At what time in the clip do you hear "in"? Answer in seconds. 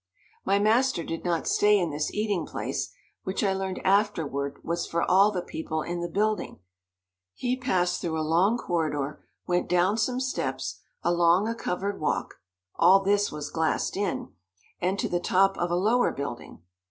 1.77-1.91, 5.83-6.01, 13.95-14.29